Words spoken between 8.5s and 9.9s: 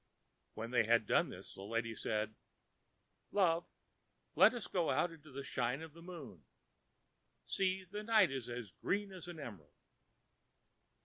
green as an emerald....